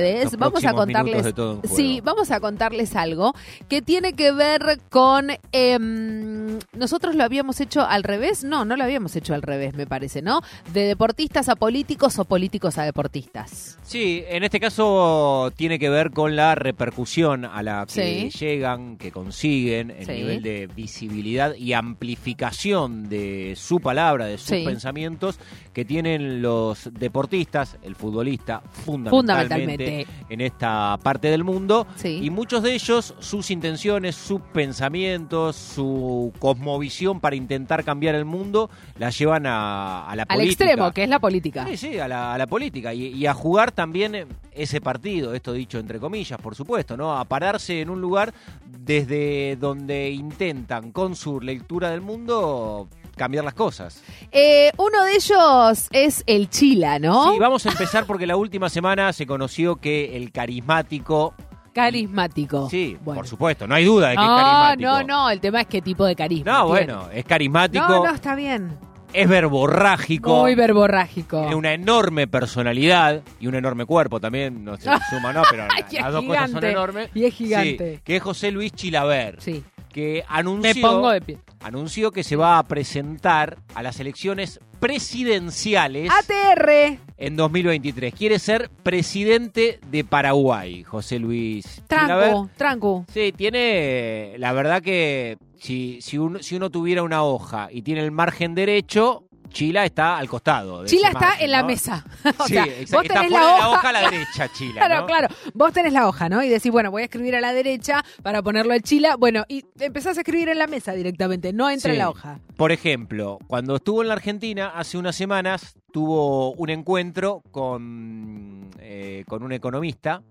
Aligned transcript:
Los 0.00 0.36
vamos 0.36 0.64
a 0.64 0.74
contarles 0.74 1.24
de 1.24 1.32
todo 1.32 1.60
sí 1.74 2.00
vamos 2.04 2.30
a 2.30 2.38
contarles 2.38 2.94
algo 2.94 3.34
que 3.68 3.82
tiene 3.82 4.12
que 4.12 4.30
ver 4.30 4.78
con 4.90 5.26
em, 5.50 6.56
nosotros 6.72 7.16
lo 7.16 7.24
habíamos 7.24 7.58
hecho 7.60 7.80
al 7.84 8.04
revés 8.04 8.44
no 8.44 8.64
no 8.64 8.76
lo 8.76 8.84
habíamos 8.84 9.16
hecho 9.16 9.34
al 9.34 9.42
revés 9.42 9.74
me 9.74 9.88
parece 9.88 10.22
no 10.22 10.40
de 10.72 10.82
deportistas 10.84 11.48
a 11.48 11.56
políticos 11.56 12.16
o 12.20 12.24
políticos 12.26 12.78
a 12.78 12.84
deportistas 12.84 13.76
Sí, 13.82 14.22
en 14.28 14.44
este 14.44 14.60
caso 14.60 15.50
tiene 15.56 15.78
que 15.80 15.88
ver 15.88 16.10
con 16.12 16.36
la 16.36 16.54
repercusión 16.54 17.44
a 17.46 17.62
la 17.64 17.84
que 17.86 18.28
Sí. 18.30 18.38
llegan, 18.38 18.98
que 18.98 19.10
consiguen, 19.10 19.90
el 19.90 20.04
Sí. 20.06 20.12
nivel 20.12 20.42
de 20.42 20.68
visibilidad 20.76 21.54
y 21.56 21.72
amplificación 21.72 23.08
de 23.08 23.54
su 23.56 23.80
palabra, 23.80 24.26
de 24.26 24.36
sus 24.38 24.48
Sí. 24.50 24.62
pensamientos 24.64 25.40
que 25.78 25.84
tienen 25.84 26.42
los 26.42 26.90
deportistas, 26.92 27.78
el 27.82 27.94
futbolista, 27.94 28.60
fundamentalmente, 28.84 29.84
Fundamentalmente. 29.84 30.06
en 30.28 30.40
esta 30.40 30.98
parte 31.00 31.28
del 31.30 31.44
mundo. 31.44 31.86
Sí. 31.94 32.18
Y 32.20 32.30
muchos 32.30 32.64
de 32.64 32.74
ellos, 32.74 33.14
sus 33.20 33.52
intenciones, 33.52 34.16
sus 34.16 34.40
pensamientos, 34.52 35.54
su 35.54 36.32
cosmovisión 36.40 37.20
para 37.20 37.36
intentar 37.36 37.84
cambiar 37.84 38.16
el 38.16 38.24
mundo, 38.24 38.70
la 38.98 39.10
llevan 39.10 39.46
a, 39.46 40.04
a 40.08 40.16
la 40.16 40.24
al 40.24 40.38
política. 40.38 40.64
extremo 40.64 40.90
que 40.90 41.04
es 41.04 41.08
la 41.08 41.20
política 41.20 41.64
Sí, 41.68 41.76
sí, 41.76 41.98
a 42.00 42.08
la, 42.08 42.34
a 42.34 42.38
la 42.38 42.48
política 42.48 42.92
y, 42.92 43.14
y 43.14 43.26
a 43.26 43.32
jugar 43.34 43.70
también 43.70 44.26
ese 44.50 44.80
partido, 44.80 45.32
esto 45.32 45.52
dicho 45.52 45.78
entre 45.78 46.00
comillas, 46.00 46.40
por 46.40 46.56
supuesto, 46.56 46.96
¿no? 46.96 47.16
A 47.16 47.24
pararse 47.24 47.80
en 47.80 47.90
un 47.90 48.00
lugar 48.00 48.34
desde 48.66 49.54
donde 49.54 50.10
intentan, 50.10 50.90
con 50.90 51.14
su 51.14 51.40
lectura 51.40 51.90
del 51.90 52.00
mundo, 52.00 52.88
cambiar 53.18 53.44
las 53.44 53.52
cosas. 53.54 54.02
Eh, 54.32 54.70
uno 54.78 55.04
de 55.04 55.12
ellos 55.16 55.88
es 55.90 56.22
el 56.26 56.48
Chila 56.48 56.98
no 56.98 57.32
Sí, 57.32 57.38
vamos 57.38 57.66
a 57.66 57.70
empezar 57.70 58.06
porque 58.06 58.26
la 58.26 58.36
última 58.36 58.70
semana 58.70 59.12
se 59.12 59.26
conoció 59.26 59.76
que 59.76 60.16
el 60.16 60.32
carismático. 60.32 61.34
carismático 61.74 62.68
Sí, 62.70 62.96
Bueno. 63.04 63.20
por 63.20 63.26
supuesto, 63.28 63.66
no 63.66 63.74
hay 63.74 63.84
duda 63.84 64.08
de 64.10 64.16
que 64.16 64.22
es 64.22 64.28
no 64.28 64.36
carismático. 64.36 64.90
no 64.90 65.02
no 65.04 65.30
el 65.30 65.40
tema 65.40 65.60
es 65.60 65.66
qué 65.66 65.82
tipo 65.82 66.04
de 66.06 66.16
carisma 66.16 66.50
No, 66.52 66.72
tiene. 66.74 66.92
bueno, 66.94 67.10
es 67.12 67.24
carismático, 67.24 67.86
no 67.88 68.04
no 68.06 68.14
está 68.14 68.34
bien 68.34 68.76
es 69.14 69.26
verborrágico. 69.26 70.36
muy 70.40 70.54
verborrágico 70.54 71.40
Tiene 71.40 71.54
una 71.54 71.72
enorme 71.72 72.26
personalidad 72.26 73.22
y 73.40 73.46
un 73.46 73.54
enorme 73.54 73.86
cuerpo 73.86 74.20
también, 74.20 74.62
no 74.64 74.76
se 74.76 74.82
suma, 75.10 75.32
¿no? 75.32 75.42
Pero 75.50 75.66
es 75.78 75.92
las 76.00 76.12
dos 76.12 76.24
cosas 76.24 76.50
son 76.50 76.64
enormes. 76.64 77.08
y 77.14 77.24
es 77.24 77.34
gigante. 77.34 77.94
Sí, 77.96 78.00
que 78.04 78.16
es 78.16 78.22
José 78.22 78.50
Luis 78.50 78.70
Chilaver, 78.72 79.40
sí 79.40 79.64
que 79.88 80.24
me 80.28 80.36
anunció, 80.36 80.88
pongo 80.88 81.10
de 81.10 81.20
pie 81.20 81.38
anunció 81.60 82.10
que 82.10 82.24
se 82.24 82.36
va 82.36 82.58
a 82.58 82.62
presentar 82.64 83.58
a 83.74 83.82
las 83.82 84.00
elecciones 84.00 84.60
presidenciales 84.80 86.10
ATR 86.10 86.98
en 87.16 87.36
2023. 87.36 88.14
Quiere 88.14 88.38
ser 88.38 88.70
presidente 88.82 89.80
de 89.90 90.04
Paraguay, 90.04 90.84
José 90.84 91.18
Luis. 91.18 91.82
Tranco, 91.88 92.48
tranco. 92.56 93.04
Sí, 93.12 93.32
tiene, 93.36 94.34
la 94.38 94.52
verdad 94.52 94.82
que 94.82 95.36
si, 95.58 96.00
si, 96.00 96.18
uno, 96.18 96.40
si 96.42 96.56
uno 96.56 96.70
tuviera 96.70 97.02
una 97.02 97.24
hoja 97.24 97.68
y 97.72 97.82
tiene 97.82 98.02
el 98.02 98.12
margen 98.12 98.54
derecho, 98.54 99.24
Chila 99.50 99.84
está 99.84 100.18
al 100.18 100.28
costado. 100.28 100.82
de 100.82 100.88
Chila 100.88 101.08
está 101.08 101.20
margen, 101.20 101.44
en 101.44 101.50
la 101.50 101.60
¿no? 101.62 101.66
mesa. 101.68 102.04
o 102.38 102.44
Sí, 102.46 102.54
sea, 102.54 102.64
vos 102.64 102.72
Está 102.78 103.00
tenés 103.02 103.08
fuera 103.08 103.22
la 103.22 103.22
de 103.22 103.30
la 103.30 103.68
hoja. 103.68 103.68
hoja 103.70 103.88
a 103.88 103.92
la 103.92 104.00
derecha, 104.10 104.48
Chila. 104.52 104.86
Claro, 104.86 105.00
¿no? 105.00 105.06
claro. 105.06 105.28
Vos 105.54 105.72
tenés 105.72 105.92
la 105.92 106.06
hoja, 106.08 106.28
¿no? 106.28 106.42
Y 106.42 106.48
decís, 106.48 106.70
bueno, 106.70 106.90
voy 106.90 107.02
a 107.02 107.04
escribir 107.06 107.34
a 107.36 107.40
la 107.40 107.52
derecha 107.52 108.04
para 108.22 108.42
ponerlo 108.42 108.74
en 108.74 108.82
Chila. 108.82 109.16
Bueno, 109.16 109.44
y 109.48 109.64
empezás 109.80 110.16
a 110.18 110.20
escribir 110.20 110.48
en 110.48 110.58
la 110.58 110.66
mesa 110.66 110.92
directamente, 110.92 111.52
no 111.52 111.68
entra 111.70 111.90
Sí. 111.90 111.94
en 111.96 111.98
la 111.98 112.10
hoja. 112.10 112.38
Por 112.56 112.72
ejemplo, 112.72 113.38
cuando 113.46 113.76
estuvo 113.76 114.02
en 114.02 114.08
la 114.08 114.14
Argentina 114.14 114.72
hace 114.74 114.98
unas 114.98 115.16
semanas, 115.16 115.76
tuvo 115.92 116.52
un 116.52 116.70
encuentro 116.70 117.42
con, 117.50 118.70
eh, 118.80 119.24
con 119.26 119.42
un 119.42 119.52
economista 119.52 120.22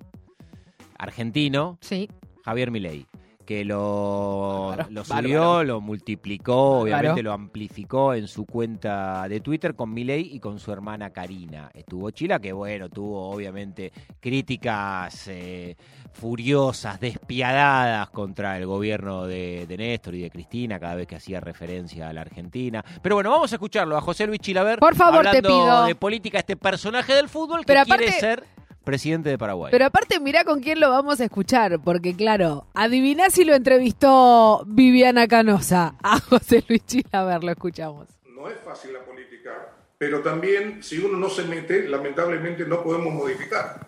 argentino, 0.98 1.78
Sí. 1.82 2.10
Javier 2.44 2.72
Milei, 2.72 3.06
que 3.48 3.64
lo, 3.64 4.68
Bárbaro, 4.72 4.90
lo 4.92 5.02
bárbaro. 5.06 5.22
subió, 5.28 5.64
lo 5.64 5.80
multiplicó, 5.82 6.80
obviamente 6.82 7.24
lo 7.24 7.32
amplificó 7.32 8.14
en 8.14 8.28
su 8.28 8.46
cuenta 8.46 9.26
de 9.30 9.40
Twitter 9.40 9.74
con 9.74 9.94
Milei 9.94 10.36
y 10.36 10.40
con 10.42 10.60
su 10.60 10.72
hermana 10.74 11.12
Karina. 11.12 11.72
Estuvo 11.74 12.12
Chila, 12.12 12.40
que 12.40 12.52
bueno, 12.52 12.90
tuvo 12.90 13.30
obviamente 13.32 13.94
críticas 14.20 15.28
eh, 15.30 15.78
furiosas, 16.12 17.00
despiadadas 17.00 18.10
contra 18.10 18.58
el 18.58 18.66
gobierno 18.66 19.26
de, 19.26 19.66
de 19.66 19.78
Néstor 19.78 20.16
y 20.16 20.22
de 20.24 20.30
Cristina 20.30 20.80
cada 20.80 20.96
vez 20.96 21.08
que 21.08 21.16
hacía 21.16 21.40
referencia 21.40 22.10
a 22.10 22.14
la 22.14 22.22
Argentina. 22.22 22.84
Pero 23.02 23.16
bueno, 23.16 23.32
vamos 23.32 23.52
a 23.54 23.56
escucharlo 23.56 23.96
a 23.96 24.02
José 24.02 24.28
Luis 24.28 24.42
Chilaver. 24.42 24.80
Por 24.80 24.96
favor, 24.96 25.22
te 25.24 25.38
hablando 25.38 25.50
pido. 25.50 25.86
de 25.86 25.96
política, 25.96 26.40
este 26.40 26.58
personaje 26.58 27.14
del 27.14 27.30
fútbol 27.30 27.62
que 27.62 27.68
Pero 27.68 27.86
quiere 27.86 28.06
aparte- 28.10 28.20
ser 28.20 28.44
presidente 28.88 29.30
de 29.30 29.38
Paraguay. 29.38 29.70
Pero 29.70 29.86
aparte, 29.86 30.22
mirá 30.22 30.46
con 30.46 30.62
quién 30.62 30.80
lo 30.80 30.90
vamos 30.90 31.20
a 31.20 31.26
escuchar, 31.26 31.78
porque 31.84 32.16
claro, 32.16 32.68
adiviná 32.74 33.30
si 33.30 33.44
lo 33.44 33.54
entrevistó 33.54 34.64
Viviana 34.66 35.28
Canosa 35.28 35.96
a 36.02 36.22
José 36.22 36.64
Luis 36.70 36.86
Chila. 36.86 37.10
A 37.12 37.26
ver, 37.26 37.44
lo 37.44 37.52
escuchamos. 37.52 38.08
No 38.34 38.50
es 38.50 38.58
fácil 38.62 38.94
la 38.94 39.04
política, 39.04 39.74
pero 39.98 40.22
también 40.22 40.82
si 40.82 41.00
uno 41.00 41.18
no 41.18 41.30
se 41.30 41.44
mete, 41.44 41.90
lamentablemente 41.90 42.66
no 42.66 42.82
podemos 42.82 43.14
modificar. 43.14 43.86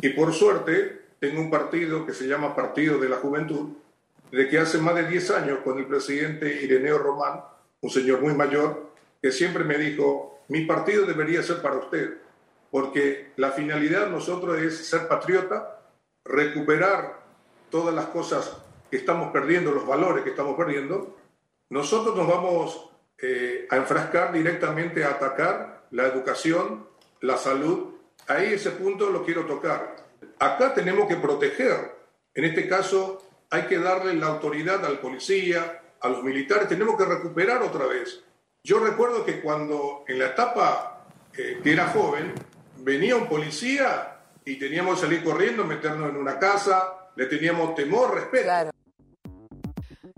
Y 0.00 0.10
por 0.10 0.32
suerte, 0.32 1.06
tengo 1.18 1.40
un 1.40 1.50
partido 1.50 2.06
que 2.06 2.12
se 2.12 2.28
llama 2.28 2.54
Partido 2.54 2.96
de 2.98 3.08
la 3.08 3.16
Juventud, 3.16 3.70
de 4.30 4.48
que 4.48 4.58
hace 4.60 4.78
más 4.78 4.94
de 4.94 5.08
10 5.08 5.30
años 5.32 5.58
con 5.64 5.78
el 5.78 5.86
presidente 5.86 6.62
Ireneo 6.62 6.98
Román, 6.98 7.40
un 7.80 7.90
señor 7.90 8.20
muy 8.20 8.34
mayor, 8.34 8.92
que 9.20 9.32
siempre 9.32 9.64
me 9.64 9.78
dijo, 9.78 10.38
mi 10.46 10.64
partido 10.64 11.06
debería 11.06 11.42
ser 11.42 11.60
para 11.60 11.78
usted, 11.78 12.18
porque 12.70 13.32
la 13.36 13.50
finalidad 13.50 14.06
de 14.06 14.10
nosotros 14.10 14.58
es 14.58 14.86
ser 14.86 15.08
patriota, 15.08 15.80
recuperar 16.24 17.20
todas 17.70 17.94
las 17.94 18.06
cosas 18.06 18.56
que 18.90 18.96
estamos 18.96 19.32
perdiendo, 19.32 19.72
los 19.72 19.86
valores 19.86 20.24
que 20.24 20.30
estamos 20.30 20.56
perdiendo, 20.56 21.16
nosotros 21.70 22.16
nos 22.16 22.26
vamos 22.26 22.90
eh, 23.18 23.66
a 23.70 23.76
enfrascar 23.76 24.32
directamente 24.32 25.04
a 25.04 25.10
atacar 25.10 25.86
la 25.90 26.06
educación, 26.06 26.86
la 27.20 27.36
salud. 27.36 27.94
Ahí 28.26 28.54
ese 28.54 28.70
punto 28.70 29.10
lo 29.10 29.24
quiero 29.24 29.44
tocar. 29.44 29.96
Acá 30.38 30.72
tenemos 30.74 31.08
que 31.08 31.16
proteger. 31.16 31.96
En 32.34 32.44
este 32.44 32.68
caso 32.68 33.22
hay 33.50 33.62
que 33.62 33.78
darle 33.78 34.14
la 34.14 34.26
autoridad 34.26 34.84
al 34.84 35.00
policía, 35.00 35.82
a 36.00 36.08
los 36.08 36.22
militares. 36.22 36.68
Tenemos 36.68 36.96
que 36.96 37.04
recuperar 37.04 37.62
otra 37.62 37.86
vez. 37.86 38.22
Yo 38.62 38.78
recuerdo 38.78 39.24
que 39.24 39.40
cuando 39.40 40.04
en 40.06 40.18
la 40.18 40.26
etapa 40.26 41.06
eh, 41.36 41.60
que 41.62 41.72
era 41.72 41.88
joven, 41.88 42.32
venía 42.88 43.16
un 43.16 43.26
policía 43.28 44.16
y 44.44 44.56
teníamos 44.56 44.94
que 44.96 45.06
salir 45.06 45.22
corriendo, 45.22 45.64
meternos 45.64 46.08
en 46.10 46.16
una 46.16 46.38
casa, 46.38 46.82
le 47.16 47.26
teníamos 47.26 47.74
temor, 47.74 48.14
respeto. 48.14 48.70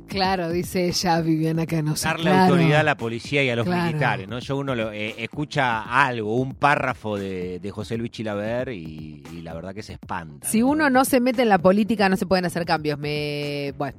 Claro, 0.06 0.50
dice 0.50 0.86
ella, 0.86 1.20
Viviana 1.20 1.66
Canosa. 1.66 2.08
darle 2.10 2.30
claro. 2.30 2.52
autoridad 2.54 2.80
a 2.80 2.82
la 2.82 2.96
policía 2.96 3.44
y 3.44 3.50
a 3.50 3.54
los 3.56 3.64
Claro. 3.64 3.84
militares, 3.86 4.26
¿no? 4.28 4.40
Yo 4.40 4.56
uno 4.56 4.74
lo, 4.74 4.90
eh, 4.92 5.14
escucha 5.18 5.82
algo, 5.82 6.34
un 6.36 6.54
párrafo 6.56 7.16
de, 7.16 7.60
de 7.60 7.70
José 7.70 7.96
Luis 7.96 8.10
Chilaver 8.10 8.70
y, 8.70 9.22
y 9.32 9.42
la 9.42 9.54
verdad 9.54 9.72
que 9.72 9.84
se 9.84 9.92
espanta. 9.92 10.48
Si 10.48 10.62
uno 10.62 10.90
no 10.90 11.04
se 11.04 11.20
mete 11.20 11.42
en 11.42 11.48
la 11.48 11.58
política, 11.58 12.08
no 12.08 12.16
se 12.16 12.26
pueden 12.26 12.44
hacer 12.44 12.64
cambios. 12.64 12.98
Me. 12.98 13.72
Bueno. 13.78 13.98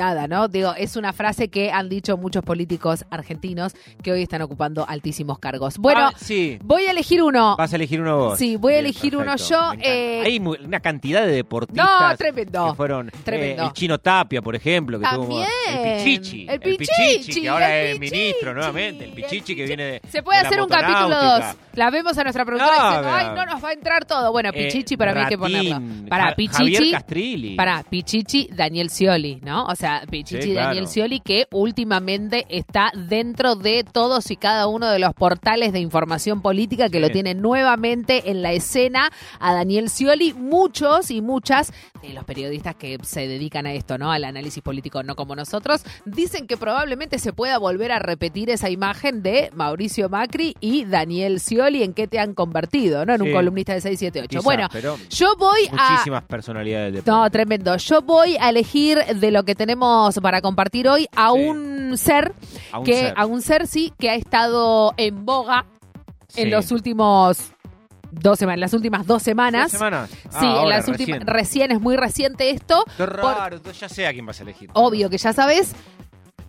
Nada, 0.00 0.26
¿no? 0.26 0.48
Digo, 0.48 0.72
es 0.78 0.96
una 0.96 1.12
frase 1.12 1.48
que 1.48 1.70
han 1.70 1.90
dicho 1.90 2.16
muchos 2.16 2.42
políticos 2.42 3.04
argentinos 3.10 3.74
que 4.02 4.10
hoy 4.12 4.22
están 4.22 4.40
ocupando 4.40 4.86
altísimos 4.88 5.38
cargos. 5.38 5.76
Bueno, 5.76 6.06
Ah, 6.06 6.12
sí. 6.16 6.58
voy 6.62 6.84
a 6.84 6.92
elegir 6.92 7.22
uno. 7.22 7.54
Vas 7.58 7.70
a 7.74 7.76
elegir 7.76 8.00
uno 8.00 8.16
vos. 8.16 8.38
Sí, 8.38 8.56
voy 8.56 8.72
a 8.72 8.76
Bien, 8.76 8.86
elegir 8.86 9.14
uno 9.14 9.36
yo, 9.36 9.72
eh, 9.78 10.22
Hay 10.24 10.38
una 10.38 10.80
cantidad 10.80 11.20
de 11.26 11.32
deportistas 11.32 11.86
No, 12.10 12.16
tremendo. 12.16 12.70
que 12.70 12.76
fueron 12.76 13.10
Tremendo. 13.24 13.62
eh, 13.62 13.66
el 13.66 13.72
Chino 13.74 13.98
Tapia, 13.98 14.40
por 14.40 14.56
ejemplo, 14.56 14.98
que 14.98 15.04
tuvo 15.06 15.26
También. 15.26 15.46
el 15.68 16.02
Pichichi, 16.02 16.46
El 16.48 16.60
Pichichi, 16.60 17.40
que 17.42 17.48
ahora 17.50 17.76
el 17.78 17.92
es 17.92 18.00
ministro 18.00 18.54
nuevamente, 18.54 19.04
el 19.04 19.10
el 19.10 19.16
Pichichi 19.16 19.54
que 19.54 19.64
viene 19.66 19.82
de 19.84 20.00
Se 20.08 20.22
puede 20.22 20.38
de 20.38 20.44
la 20.44 20.48
hacer 20.48 20.62
un 20.62 20.68
capítulo 20.70 21.08
motonáutica. 21.10 21.46
2. 21.48 21.56
La 21.74 21.90
vemos 21.90 22.16
a 22.16 22.22
nuestra 22.22 22.44
productora 22.46 22.76
No, 22.78 22.84
diciendo, 22.88 23.10
ay, 23.12 23.26
no 23.34 23.44
nos 23.46 23.62
va 23.62 23.68
a 23.68 23.72
entrar 23.74 24.04
todo. 24.06 24.32
Bueno, 24.32 24.48
Eh, 24.54 24.64
Pichichi 24.64 24.96
para 24.96 25.12
mí 25.12 25.20
hay 25.20 25.26
que 25.26 25.36
ponerlo. 25.38 25.78
Para 26.08 26.34
Pichichi. 26.34 26.74
Javier 26.74 26.90
Castrilli. 26.92 27.54
Para 27.56 27.82
Pichichi, 27.82 28.48
Daniel 28.50 28.88
Scioli, 28.88 29.40
¿no? 29.42 29.64
O 29.64 29.74
sea, 29.76 29.89
Pichichi, 30.10 30.42
Sí, 30.42 30.52
claro. 30.52 30.68
Daniel 30.68 30.88
Scioli, 30.88 31.20
que 31.20 31.46
últimamente 31.52 32.46
está 32.48 32.92
dentro 32.94 33.54
de 33.56 33.84
todos 33.84 34.30
y 34.30 34.36
cada 34.36 34.66
uno 34.66 34.88
de 34.88 34.98
los 34.98 35.14
portales 35.14 35.72
de 35.72 35.80
información 35.80 36.42
política 36.42 36.88
que 36.88 36.98
Sí. 36.98 37.02
lo 37.02 37.10
tienen 37.10 37.40
nuevamente 37.40 38.30
en 38.30 38.42
la 38.42 38.52
escena 38.52 39.10
a 39.38 39.54
Daniel 39.54 39.88
Scioli. 39.90 40.34
Muchos 40.34 41.10
y 41.10 41.20
muchas 41.22 41.72
de 42.02 42.10
los 42.14 42.24
periodistas 42.24 42.74
que 42.76 42.98
se 43.02 43.26
dedican 43.28 43.66
a 43.66 43.72
esto, 43.74 43.98
¿no? 43.98 44.10
Al 44.12 44.24
análisis 44.24 44.62
político, 44.62 45.02
no 45.02 45.14
como 45.16 45.34
nosotros, 45.36 45.82
dicen 46.04 46.46
que 46.46 46.56
probablemente 46.56 47.18
se 47.18 47.32
pueda 47.32 47.58
volver 47.58 47.92
a 47.92 47.98
repetir 47.98 48.50
esa 48.50 48.70
imagen 48.70 49.22
de 49.22 49.50
Mauricio 49.54 50.08
Macri 50.08 50.54
y 50.60 50.84
Daniel 50.84 51.40
Scioli 51.40 51.82
en 51.82 51.92
qué 51.94 52.06
te 52.06 52.18
han 52.18 52.34
convertido, 52.34 53.04
¿no? 53.06 53.14
En 53.14 53.22
un 53.22 53.32
columnista 53.32 53.72
de 53.74 53.80
678. 53.80 54.28
Quizá, 54.28 54.44
bueno, 54.44 54.68
yo 55.10 55.36
voy 55.36 55.68
a 55.76 55.90
muchísimas 55.92 56.22
personalidades 56.24 56.92
deporte. 56.94 57.10
no, 57.10 57.30
tremendo. 57.30 57.76
Yo 57.76 58.02
voy 58.02 58.36
a 58.40 58.50
elegir 58.50 58.98
de 58.98 59.30
lo 59.30 59.44
que 59.44 59.54
tenemos 59.54 59.69
para 60.22 60.40
compartir 60.40 60.88
hoy 60.88 61.06
a 61.16 61.32
Sí. 61.32 61.38
un 61.40 61.96
ser 61.98 62.32
A 62.72 62.78
un 62.78 62.84
que 62.84 62.94
ser. 63.00 63.14
a 63.16 63.26
un 63.26 63.42
ser 63.42 63.66
sí 63.66 63.92
que 63.98 64.10
ha 64.10 64.14
estado 64.14 64.92
en 64.96 65.24
boga 65.24 65.66
Sí. 66.28 66.42
en 66.42 66.50
los 66.50 66.70
últimos 66.70 67.52
dos 68.12 68.38
semanas, 68.38 68.58
las 68.60 68.74
últimas 68.74 69.06
dos 69.06 69.22
semanas. 69.22 69.64
¿Dos 69.72 69.78
semanas? 69.78 70.10
Sí, 70.10 70.18
Ah, 70.32 70.38
en 70.42 70.46
ahora, 70.48 70.76
las 70.78 70.88
últimas, 70.88 71.18
recién. 71.20 71.26
recién 71.26 71.70
es 71.72 71.80
muy 71.80 71.96
reciente 71.96 72.50
esto. 72.50 72.84
Qué 72.96 73.06
raro, 73.06 73.60
ya 73.72 73.88
sé 73.88 74.06
a 74.06 74.12
quién 74.12 74.26
vas 74.26 74.40
a 74.40 74.42
elegir. 74.42 74.70
obvio 74.74 75.10
que 75.10 75.18
ya 75.18 75.32
sabes. 75.32 75.72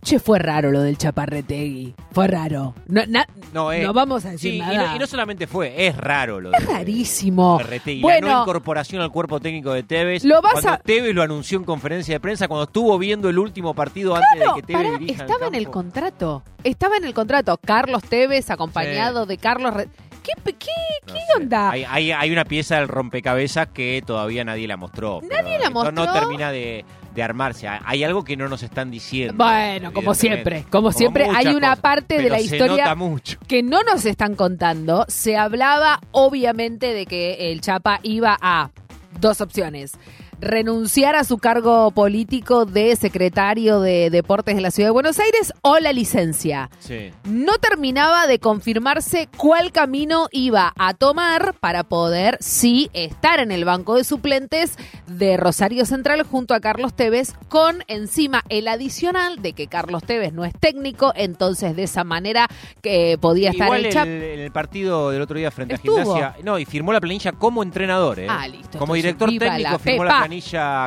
Che, 0.03 0.17
fue 0.19 0.39
raro 0.39 0.71
lo 0.71 0.81
del 0.81 0.97
Chaparretegui. 0.97 1.93
Fue 2.11 2.27
raro. 2.27 2.73
No, 2.87 3.03
na- 3.07 3.27
No, 3.53 3.71
eh, 3.71 3.83
no 3.83 3.93
vamos 3.93 4.25
a 4.25 4.31
decir 4.31 4.51
Sí, 4.53 4.57
y 4.57 4.59
nada. 4.59 4.87
no, 4.89 4.95
y 4.95 4.99
no 4.99 5.05
solamente 5.05 5.45
fue, 5.45 5.85
es 5.87 5.95
raro 5.95 6.39
lo 6.41 6.49
de 6.49 6.57
es 6.57 6.65
rarísimo. 6.65 7.59
Ferretegui. 7.59 8.01
Bueno, 8.01 8.27
la 8.27 8.33
no 8.33 8.41
incorporación 8.41 9.01
al 9.01 9.11
cuerpo 9.11 9.39
técnico 9.39 9.73
de 9.73 9.83
Tevez. 9.83 10.23
Lo 10.23 10.41
vas 10.41 10.53
cuando 10.53 10.69
a- 10.71 10.77
Tevez 10.79 11.13
lo 11.13 11.21
anunció 11.21 11.57
en 11.59 11.65
conferencia 11.65 12.15
de 12.15 12.19
prensa, 12.19 12.47
cuando 12.47 12.63
estuvo 12.63 12.97
viendo 12.97 13.29
el 13.29 13.37
último 13.37 13.75
partido 13.75 14.15
antes 14.15 14.43
no, 14.43 14.55
de 14.55 14.61
que 14.61 14.67
Tevez 14.67 14.91
pará, 14.91 15.05
estaba 15.05 15.47
en 15.47 15.55
el 15.55 15.69
contrato. 15.69 16.43
Estaba 16.63 16.97
en 16.97 17.03
el 17.05 17.13
contrato. 17.13 17.57
Carlos 17.63 18.01
Tevez 18.03 18.49
acompañado 18.49 19.25
de 19.27 19.37
Carlos. 19.37 19.73
Re- 19.73 19.87
¿Qué, 20.23 20.33
qué, 20.53 20.67
No 21.07 21.13
qué 21.13 21.19
sé. 21.19 21.37
onda? 21.43 21.71
Hay, 21.71 21.83
hay- 21.83 22.11
hay 22.11 22.31
una 22.31 22.45
pieza 22.45 22.75
del 22.77 22.87
rompecabezas 22.87 23.67
que 23.69 24.03
todavía 24.05 24.43
nadie 24.43 24.67
la 24.67 24.77
mostró. 24.77 25.19
Nadie 25.23 25.57
la 25.59 25.65
esto 25.67 25.91
No 25.91 25.91
mostró. 26.03 26.13
termina 26.13 26.51
de, 26.51 26.85
de 27.13 27.23
armarse. 27.23 27.67
Hay 27.67 28.03
algo 28.03 28.23
que 28.23 28.37
no 28.37 28.47
nos 28.47 28.63
están 28.63 28.91
diciendo. 28.91 29.33
Bueno, 29.35 29.93
como 29.93 30.13
siempre, 30.13 30.65
como 30.69 30.91
siempre, 30.91 31.25
hay 31.25 31.47
una 31.47 31.69
cosas, 31.69 31.79
parte 31.79 32.21
de 32.21 32.29
la 32.29 32.39
historia 32.39 32.95
mucho. 32.95 33.37
que 33.47 33.63
no 33.63 33.83
nos 33.83 34.05
están 34.05 34.35
contando. 34.35 35.05
Se 35.07 35.37
hablaba 35.37 35.99
obviamente 36.11 36.93
de 36.93 37.05
que 37.05 37.51
el 37.51 37.61
Chapa 37.61 37.99
iba 38.03 38.37
a 38.41 38.71
dos 39.19 39.41
opciones. 39.41 39.93
Renunciar 40.41 41.15
a 41.15 41.23
su 41.23 41.37
cargo 41.37 41.91
político 41.91 42.65
de 42.65 42.95
secretario 42.95 43.79
de 43.79 44.09
Deportes 44.09 44.55
de 44.55 44.61
la 44.61 44.71
Ciudad 44.71 44.87
de 44.89 44.93
Buenos 44.93 45.19
Aires 45.19 45.53
o 45.61 45.77
la 45.77 45.93
licencia. 45.93 46.71
Sí. 46.79 47.11
No 47.25 47.53
terminaba 47.59 48.25
de 48.25 48.39
confirmarse 48.39 49.29
cuál 49.37 49.71
camino 49.71 50.29
iba 50.31 50.73
a 50.79 50.95
tomar 50.95 51.53
para 51.59 51.83
poder, 51.83 52.37
sí, 52.39 52.89
estar 52.93 53.39
en 53.39 53.51
el 53.51 53.65
banco 53.65 53.95
de 53.97 54.03
suplentes 54.03 54.77
de 55.05 55.37
Rosario 55.37 55.85
Central 55.85 56.23
junto 56.23 56.55
a 56.55 56.59
Carlos 56.59 56.95
Tevez, 56.95 57.33
con 57.47 57.83
encima 57.87 58.41
el 58.49 58.67
adicional 58.67 59.43
de 59.43 59.53
que 59.53 59.67
Carlos 59.67 60.01
Tevez 60.03 60.33
no 60.33 60.43
es 60.43 60.53
técnico, 60.59 61.13
entonces 61.15 61.75
de 61.75 61.83
esa 61.83 62.03
manera 62.03 62.47
que 62.81 63.15
podía 63.21 63.51
estar 63.51 63.67
Igual 63.67 63.85
el 63.85 63.93
Chap. 63.93 64.07
en 64.07 64.39
el 64.39 64.51
partido 64.51 65.11
del 65.11 65.21
otro 65.21 65.37
día 65.37 65.51
frente 65.51 65.75
Estuvo. 65.75 65.99
a 65.99 66.03
Gimnasia. 66.03 66.35
No, 66.43 66.57
y 66.57 66.65
firmó 66.65 66.93
la 66.93 66.99
planilla 66.99 67.31
como 67.33 67.61
entrenador. 67.61 68.19
¿eh? 68.19 68.27
Ah, 68.27 68.47
listo, 68.47 68.79
Como 68.79 68.95
director 68.95 69.29
técnico 69.29 69.49
la 69.71 69.77
firmó 69.77 70.01
Pepa. 70.03 70.05
la 70.05 70.17
planilla 70.19 70.30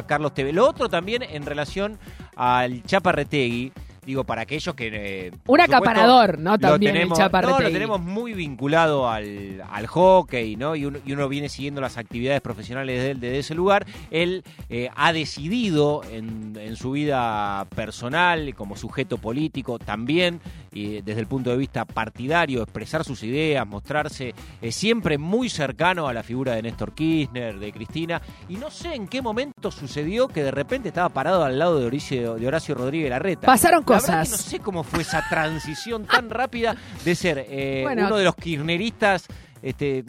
Carlos 0.06 0.34
Tevez. 0.34 0.54
Lo 0.54 0.68
otro 0.68 0.88
también 0.88 1.22
en 1.22 1.44
relación 1.44 1.98
al 2.36 2.82
Chapa 2.84 3.12
Retegui. 3.12 3.72
Digo, 4.06 4.24
para 4.24 4.42
aquellos 4.42 4.74
que... 4.74 4.88
eh, 4.92 5.30
Un 5.32 5.38
supuesto, 5.40 5.76
acaparador, 5.76 6.38
¿no? 6.38 6.58
También 6.58 6.94
el 6.96 7.02
tenemos- 7.02 7.18
Chapa 7.18 7.42
No, 7.42 7.60
lo 7.60 7.70
tenemos 7.70 8.00
muy 8.00 8.32
vinculado 8.34 9.08
al, 9.08 9.62
al 9.70 9.86
hockey, 9.86 10.56
¿no? 10.56 10.76
Y 10.76 10.84
uno, 10.84 10.98
y 11.04 11.12
uno 11.12 11.28
viene 11.28 11.48
siguiendo 11.48 11.80
las 11.80 11.96
actividades 11.96 12.40
profesionales 12.40 13.00
de 13.02 13.10
él 13.12 13.20
desde 13.20 13.38
ese 13.38 13.54
lugar. 13.54 13.86
Él 14.10 14.42
eh, 14.68 14.88
ha 14.96 15.12
decidido 15.12 16.02
en, 16.10 16.56
en 16.60 16.76
su 16.76 16.92
vida 16.92 17.66
personal, 17.74 18.54
como 18.54 18.76
sujeto 18.76 19.18
político, 19.18 19.78
también 19.78 20.40
y 20.72 21.02
desde 21.02 21.20
el 21.20 21.28
punto 21.28 21.50
de 21.50 21.56
vista 21.56 21.84
partidario, 21.84 22.62
expresar 22.62 23.04
sus 23.04 23.22
ideas, 23.22 23.64
mostrarse 23.64 24.34
eh, 24.60 24.72
siempre 24.72 25.18
muy 25.18 25.48
cercano 25.48 26.08
a 26.08 26.12
la 26.12 26.24
figura 26.24 26.54
de 26.56 26.62
Néstor 26.62 26.92
Kirchner, 26.94 27.58
de 27.60 27.72
Cristina. 27.72 28.20
Y 28.48 28.56
no 28.56 28.70
sé 28.72 28.94
en 28.94 29.06
qué 29.06 29.22
momento 29.22 29.70
sucedió 29.70 30.26
que 30.26 30.42
de 30.42 30.50
repente 30.50 30.88
estaba 30.88 31.08
parado 31.10 31.44
al 31.44 31.58
lado 31.60 31.78
de 31.78 31.86
Horacio, 31.86 32.34
de 32.34 32.48
Horacio 32.48 32.74
Rodríguez 32.74 33.10
Larreta. 33.10 33.46
Pasaron 33.46 33.84
cosas. 34.02 34.28
que 34.28 34.30
no 34.32 34.36
sé 34.38 34.60
cómo 34.60 34.82
fue 34.84 35.02
esa 35.02 35.24
transición 35.28 36.04
tan 36.06 36.30
rápida 36.30 36.76
de 37.04 37.14
ser 37.14 37.44
eh, 37.48 37.80
Bueno. 37.84 38.06
uno 38.06 38.16
de 38.16 38.24
los 38.24 38.34
kirchneristas 38.36 39.26
este, 39.62 40.04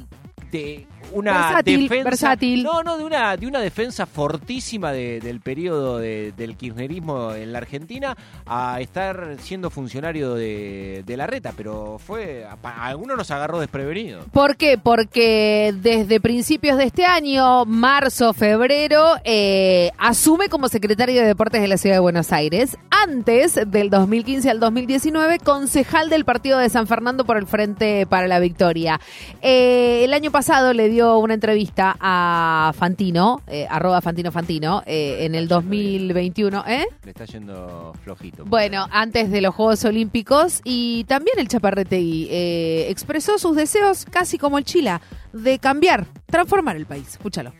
una 1.13 1.33
Versátil, 1.33 1.81
defensa 1.83 2.03
versátil. 2.09 2.63
no 2.63 2.81
no 2.83 2.97
de 2.97 3.03
una 3.03 3.37
de 3.37 3.45
una 3.45 3.59
defensa 3.59 4.05
fortísima 4.07 4.91
de- 4.91 5.19
del 5.19 5.39
periodo 5.39 5.99
de- 5.99 6.33
del 6.35 6.57
kirchnerismo 6.57 7.33
en 7.33 7.53
la 7.53 7.59
Argentina 7.59 8.17
a 8.47 8.81
estar 8.81 9.35
siendo 9.39 9.69
funcionario 9.69 10.33
de, 10.33 11.03
de 11.05 11.17
la 11.17 11.27
reta 11.27 11.53
pero 11.55 11.99
fue 11.99 12.43
a, 12.45 12.57
a 12.67 12.87
algunos 12.87 13.17
nos 13.17 13.29
agarró 13.29 13.59
desprevenido 13.59 14.25
¿Por 14.31 14.57
qué? 14.57 14.79
Porque 14.79 15.73
desde 15.81 16.19
principios 16.19 16.77
de 16.77 16.85
este 16.85 17.05
año, 17.05 17.65
marzo, 17.65 18.33
febrero, 18.33 19.05
eh, 19.23 19.91
asume 19.97 20.49
como 20.49 20.67
secretario 20.69 21.21
de 21.21 21.27
Deportes 21.27 21.61
de 21.61 21.67
la 21.67 21.77
Ciudad 21.77 21.95
de 21.97 21.99
Buenos 21.99 22.31
Aires. 22.31 22.77
Antes 22.89 23.59
del 23.67 23.89
2015 23.89 24.49
al 24.49 24.59
2019, 24.59 25.39
concejal 25.39 26.09
del 26.09 26.25
partido 26.25 26.57
de 26.57 26.69
San 26.69 26.87
Fernando 26.87 27.25
por 27.25 27.37
el 27.37 27.45
Frente 27.45 28.05
para 28.07 28.27
la 28.27 28.39
Victoria. 28.39 28.99
Eh, 29.41 30.01
el 30.03 30.13
año 30.13 30.31
pasado 30.31 30.44
le 30.47 30.89
dio 30.89 31.17
una 31.17 31.33
entrevista 31.33 31.95
a 31.99 32.71
Fantino, 32.75 33.41
eh, 33.47 33.65
arroba 33.67 33.99
Fantino 33.99 34.31
Fantino, 34.31 34.83
eh, 34.85 35.25
en 35.25 35.33
el 35.33 35.47
2021. 35.47 36.63
¿eh? 36.67 36.85
le 37.03 37.09
está 37.09 37.25
yendo 37.25 37.93
flojito 38.03 38.45
Bueno, 38.45 38.85
antes 38.91 39.31
de 39.31 39.41
los 39.41 39.55
Juegos 39.55 39.83
Olímpicos 39.85 40.61
y 40.63 41.03
también 41.05 41.39
el 41.39 41.47
Chaparretegui 41.47 42.27
eh, 42.29 42.89
expresó 42.89 43.39
sus 43.39 43.55
deseos 43.55 44.05
casi 44.05 44.37
como 44.37 44.59
el 44.59 44.65
Chila 44.65 45.01
de 45.33 45.57
cambiar, 45.57 46.05
transformar 46.27 46.75
el 46.75 46.85
país. 46.85 47.07
Escúchalo. 47.07 47.51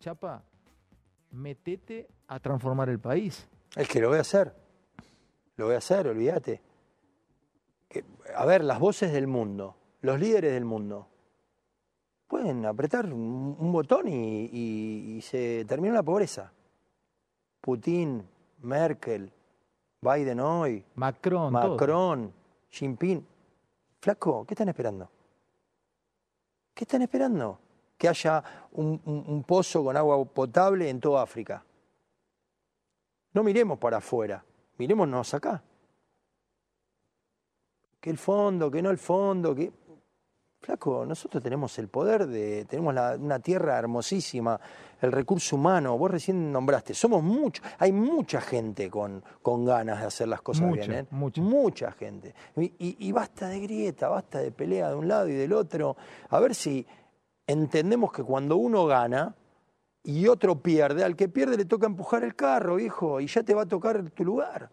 Chapa, 0.00 0.42
metete 1.32 2.08
a 2.26 2.40
transformar 2.40 2.88
el 2.88 3.00
país. 3.00 3.46
Es 3.76 3.86
que 3.86 4.00
lo 4.00 4.08
voy 4.08 4.18
a 4.18 4.22
hacer. 4.22 4.54
Lo 5.56 5.66
voy 5.66 5.74
a 5.74 5.78
hacer, 5.78 6.08
olvídate. 6.08 6.62
A 8.34 8.46
ver, 8.46 8.64
las 8.64 8.78
voces 8.78 9.12
del 9.12 9.26
mundo, 9.26 9.76
los 10.00 10.18
líderes 10.18 10.52
del 10.54 10.64
mundo, 10.64 11.08
pueden 12.28 12.64
apretar 12.66 13.06
un, 13.06 13.56
un 13.58 13.72
botón 13.72 14.06
y, 14.08 14.44
y- 14.52 15.16
y 15.16 15.22
se 15.22 15.64
termina 15.66 15.94
la 15.94 16.02
pobreza. 16.02 16.52
Putin, 17.60 18.22
Merkel, 18.62 19.32
Biden 20.00 20.38
hoy, 20.40 20.84
Macron, 20.94 21.52
todo. 21.52 21.70
Macron, 21.72 22.32
Jinping. 22.70 23.26
Flaco, 24.00 24.44
¿qué 24.46 24.54
están 24.54 24.68
esperando? 24.68 25.10
¿Qué 26.74 26.84
están 26.84 27.02
esperando? 27.02 27.58
Que 27.96 28.08
haya 28.08 28.44
un, 28.72 29.00
un- 29.06 29.24
un 29.26 29.42
pozo 29.42 29.82
con 29.82 29.96
agua 29.96 30.24
potable 30.26 30.88
en 30.88 31.00
toda 31.00 31.22
África. 31.22 31.64
No 33.32 33.42
miremos 33.42 33.78
para 33.78 33.96
afuera, 33.96 34.44
mirémonos 34.76 35.34
acá. 35.34 35.62
Que 38.00 38.10
el 38.10 38.18
fondo, 38.18 38.70
que 38.70 38.80
no 38.82 38.90
el 38.90 38.98
fondo, 38.98 39.54
que... 39.54 39.72
Flaco, 40.60 41.06
nosotros 41.06 41.40
tenemos 41.42 41.78
el 41.78 41.88
poder 41.88 42.26
de, 42.26 42.64
tenemos 42.64 42.92
la- 42.92 43.16
una 43.18 43.38
tierra 43.38 43.78
hermosísima, 43.78 44.58
el 45.00 45.12
recurso 45.12 45.54
humano, 45.54 45.96
vos 45.96 46.10
recién 46.10 46.50
nombraste, 46.50 46.94
somos 46.94 47.22
muchos, 47.22 47.64
hay 47.78 47.92
mucha 47.92 48.40
gente 48.40 48.90
con, 48.90 49.22
con 49.40 49.64
ganas 49.64 50.00
de 50.00 50.06
hacer 50.06 50.26
las 50.28 50.42
cosas 50.42 50.66
Mucha, 50.66 50.80
bien, 50.86 50.92
¿eh? 50.92 51.06
mucha. 51.12 51.40
mucha 51.40 51.92
gente. 51.92 52.34
Y, 52.56 52.64
y- 52.78 52.96
y 52.98 53.12
basta 53.12 53.48
de 53.48 53.60
grieta, 53.60 54.08
basta 54.08 54.40
de 54.40 54.50
pelea 54.50 54.88
de 54.90 54.96
un 54.96 55.06
lado 55.06 55.28
y 55.28 55.34
del 55.34 55.52
otro. 55.52 55.96
A 56.28 56.40
ver 56.40 56.54
si 56.56 56.84
entendemos 57.46 58.12
que 58.12 58.24
cuando 58.24 58.56
uno 58.56 58.84
gana 58.86 59.36
y 60.02 60.26
otro 60.26 60.60
pierde, 60.60 61.04
al 61.04 61.14
que 61.14 61.28
pierde 61.28 61.56
le 61.56 61.66
toca 61.66 61.86
empujar 61.86 62.24
el 62.24 62.34
carro, 62.34 62.76
viejo, 62.76 63.20
y 63.20 63.28
ya 63.28 63.44
te 63.44 63.54
va 63.54 63.62
a 63.62 63.66
tocar 63.66 64.10
tu 64.10 64.24
lugar. 64.24 64.70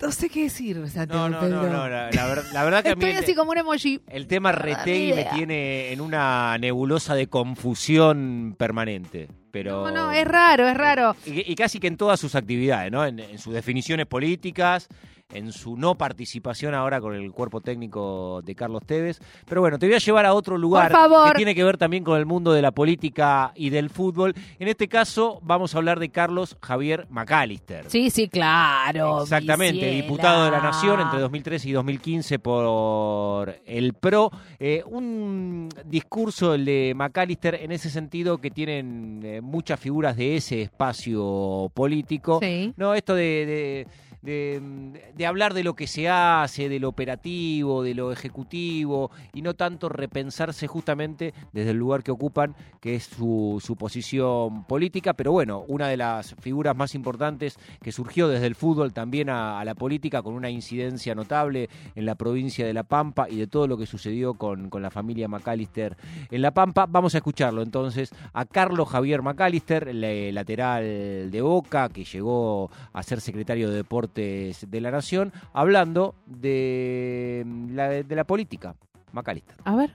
No 0.00 0.10
sé 0.12 0.28
qué 0.30 0.44
decir, 0.44 0.76
no 0.78 0.88
Santiago 0.88 1.28
no 1.28 1.36
no, 1.36 1.40
Pedro. 1.40 1.62
no 1.70 1.88
la, 1.88 2.10
la 2.10 2.26
ver- 2.26 2.44
la 2.52 2.64
verdad 2.64 2.82
que 2.82 2.88
a 2.90 2.94
mí 2.96 3.04
Estoy 3.04 3.22
así 3.22 3.34
como 3.34 3.50
un 3.50 3.58
emoji. 3.58 4.00
El 4.08 4.26
tema 4.26 4.50
No, 4.52 4.58
Retegui 4.58 5.12
me 5.12 5.24
tiene 5.26 5.92
en 5.92 6.00
una 6.00 6.56
nebulosa 6.58 7.14
de 7.14 7.26
confusión 7.28 8.54
permanente. 8.58 9.28
Pero 9.50 9.82
No, 9.84 9.90
no, 9.90 10.12
es 10.12 10.26
raro, 10.26 10.68
es 10.68 10.76
raro. 10.76 11.16
Y, 11.26 11.50
y 11.52 11.54
casi 11.54 11.80
que 11.80 11.88
en 11.88 11.96
todas 11.96 12.18
sus 12.20 12.34
actividades, 12.34 12.90
¿no? 12.92 13.04
En, 13.04 13.18
en 13.18 13.38
sus 13.38 13.52
definiciones 13.52 14.06
políticas, 14.06 14.88
en 15.32 15.52
su 15.52 15.76
no 15.76 15.94
participación 15.96 16.74
ahora 16.74 17.00
con 17.00 17.14
el 17.14 17.30
cuerpo 17.32 17.60
técnico 17.60 18.40
de 18.44 18.54
Carlos 18.54 18.82
Tevez. 18.84 19.18
Pero 19.48 19.60
bueno, 19.60 19.78
te 19.78 19.86
voy 19.86 19.94
a 19.94 19.98
llevar 19.98 20.26
a 20.26 20.34
otro 20.34 20.58
lugar 20.58 20.90
que 20.92 21.36
tiene 21.36 21.54
que 21.54 21.64
ver 21.64 21.76
también 21.78 22.04
con 22.04 22.18
el 22.18 22.26
mundo 22.26 22.52
de 22.52 22.62
la 22.62 22.72
política 22.72 23.52
y 23.54 23.70
del 23.70 23.90
fútbol. 23.90 24.34
En 24.58 24.68
este 24.68 24.88
caso 24.88 25.38
vamos 25.42 25.74
a 25.74 25.78
hablar 25.78 25.98
de 26.00 26.08
Carlos 26.10 26.56
Javier 26.60 27.06
McAllister. 27.10 27.84
Sí, 27.88 28.10
sí, 28.10 28.28
claro. 28.28 29.22
Exactamente, 29.22 29.74
Viciela. 29.86 30.02
diputado 30.02 30.44
de 30.44 30.50
la 30.50 30.60
Nación 30.60 31.00
entre 31.00 31.20
2013 31.20 31.68
y 31.68 31.72
2015 31.72 32.38
por 32.38 33.54
el 33.66 33.94
PRO. 33.94 34.30
Eh, 34.58 34.82
un 34.86 35.68
discurso, 35.86 36.54
el 36.54 36.64
de 36.64 36.92
McAllister, 36.96 37.54
en 37.56 37.72
ese 37.72 37.90
sentido 37.90 38.38
que 38.38 38.50
tienen 38.50 39.20
eh, 39.24 39.40
muchas 39.40 39.78
figuras 39.80 40.16
de 40.16 40.36
ese 40.36 40.62
espacio 40.62 41.70
político. 41.74 42.38
Sí. 42.42 42.72
No, 42.76 42.94
esto 42.94 43.14
de, 43.14 43.22
de- 43.46 43.86
de, 44.22 45.00
de 45.14 45.26
hablar 45.26 45.54
de 45.54 45.64
lo 45.64 45.74
que 45.74 45.86
se 45.86 46.08
hace, 46.08 46.68
de 46.68 46.78
lo 46.80 46.88
operativo, 46.88 47.82
de 47.82 47.94
lo 47.94 48.12
ejecutivo, 48.12 49.10
y 49.32 49.42
no 49.42 49.54
tanto 49.54 49.88
repensarse 49.88 50.66
justamente 50.66 51.32
desde 51.52 51.70
el 51.70 51.76
lugar 51.78 52.02
que 52.02 52.10
ocupan, 52.10 52.54
que 52.80 52.96
es 52.96 53.04
su, 53.04 53.62
su 53.64 53.76
posición 53.76 54.64
política. 54.64 55.14
Pero 55.14 55.32
bueno, 55.32 55.64
una 55.68 55.88
de 55.88 55.96
las 55.96 56.34
figuras 56.40 56.76
más 56.76 56.94
importantes 56.94 57.58
que 57.82 57.92
surgió 57.92 58.28
desde 58.28 58.46
el 58.46 58.54
fútbol 58.54 58.92
también 58.92 59.30
a, 59.30 59.64
la 59.64 59.74
política, 59.74 60.22
con 60.22 60.34
una 60.34 60.50
incidencia 60.50 61.14
notable 61.14 61.68
en 61.94 62.04
la 62.04 62.14
provincia 62.14 62.66
de 62.66 62.74
La 62.74 62.82
Pampa 62.82 63.28
y 63.28 63.36
de 63.36 63.46
todo 63.46 63.66
lo 63.66 63.78
que 63.78 63.86
sucedió 63.86 64.34
con, 64.34 64.68
con 64.68 64.82
la 64.82 64.90
familia 64.90 65.28
McAllister 65.28 65.96
en 66.30 66.42
La 66.42 66.50
Pampa. 66.52 66.86
Vamos 66.86 67.14
a 67.14 67.18
escucharlo 67.18 67.62
entonces 67.62 68.10
a 68.32 68.44
Carlos 68.44 68.88
Javier 68.88 69.22
McAllister, 69.22 69.94
le- 69.94 70.32
lateral 70.32 71.30
de 71.30 71.40
Boca, 71.40 71.88
que 71.88 72.04
llegó 72.04 72.70
a 72.92 73.02
ser 73.02 73.20
secretario 73.20 73.70
de 73.70 73.76
Deportes 73.76 74.09
de 74.14 74.80
la 74.80 74.90
Nación, 74.90 75.32
hablando 75.52 76.14
de 76.26 77.42
mm, 77.46 77.74
la, 77.74 77.88
de 77.88 78.16
la 78.16 78.24
política. 78.24 78.74
McAllister. 79.12 79.56
A 79.64 79.76
ver. 79.76 79.90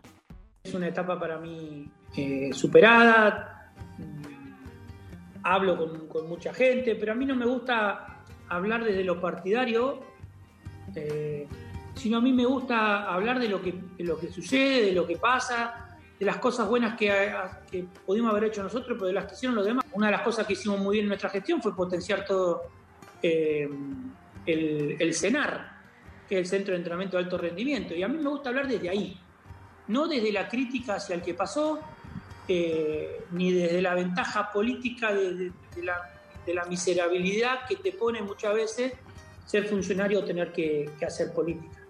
Es 0.64 0.74
una 0.74 0.88
etapa 0.88 1.20
para 1.20 1.38
mí 1.38 1.88
eh, 2.18 2.50
superada. 2.54 3.72
Mm, 3.98 4.36
Hablo 5.48 5.78
con, 5.78 6.08
con 6.08 6.28
mucha 6.28 6.52
gente, 6.54 6.96
pero 6.96 7.12
a 7.12 7.16
mí 7.16 7.24
no 7.24 7.36
me 7.36 7.46
gusta 7.46 8.24
hablar 8.50 8.84
desde 8.84 9.04
lo 9.04 9.22
partidario, 9.22 10.00
eh, 10.96 11.48
sino 11.94 12.18
a 12.18 12.22
mí 12.22 12.34
me 12.34 12.46
gusta 12.46 13.04
hablar 13.14 13.40
de 13.40 13.48
lo 13.48 13.62
que, 13.62 13.74
de 13.98 14.04
lo 14.04 14.20
que 14.20 14.32
sucede, 14.32 14.88
de 14.88 14.92
lo 14.92 15.06
que 15.06 15.18
pasa, 15.18 15.98
de 16.20 16.26
las 16.26 16.38
cosas 16.38 16.68
buenas 16.68 16.98
que, 16.98 17.32
que 17.70 17.86
pudimos 18.06 18.32
haber 18.32 18.46
hecho 18.46 18.64
nosotros, 18.64 18.98
pero 18.98 19.06
de 19.06 19.14
las 19.14 19.26
que 19.26 19.36
hicieron 19.36 19.56
los 19.56 19.66
demás. 19.66 19.86
Una 19.94 20.08
de 20.08 20.14
las 20.14 20.22
cosas 20.22 20.48
que 20.48 20.54
hicimos 20.54 20.80
muy 20.80 20.94
bien 20.94 21.04
en 21.04 21.10
nuestra 21.10 21.30
gestión 21.30 21.62
fue 21.62 21.76
potenciar 21.76 22.26
todo 22.26 22.64
eh, 23.26 23.70
el, 24.46 24.98
el 25.00 25.14
CENAR, 25.14 25.72
que 26.28 26.36
es 26.36 26.42
el 26.42 26.48
Centro 26.48 26.74
de 26.74 26.78
Entrenamiento 26.78 27.18
de 27.18 27.24
Alto 27.24 27.38
Rendimiento. 27.38 27.96
Y 27.96 28.04
a 28.04 28.08
mí 28.08 28.18
me 28.18 28.30
gusta 28.30 28.50
hablar 28.50 28.68
desde 28.68 28.90
ahí, 28.90 29.20
no 29.88 30.08
desde 30.08 30.32
la 30.32 30.48
crítica 30.48 30.96
hacia 30.96 31.16
el 31.16 31.22
que 31.22 31.34
pasó, 31.34 31.80
eh, 32.48 33.24
ni 33.32 33.52
desde 33.52 33.82
la 33.82 33.96
ventaja 33.96 34.52
política 34.52 35.14
de, 35.14 35.52
la, 35.82 35.96
de 36.46 36.54
la 36.54 36.66
miserabilidad 36.66 37.66
que 37.68 37.78
te 37.78 37.92
pone 37.92 38.22
muchas 38.22 38.54
veces 38.54 38.94
ser 39.46 39.66
funcionario 39.66 40.20
o 40.20 40.24
tener 40.24 40.52
que 40.52 40.90
hacer 41.06 41.34
política. 41.34 41.85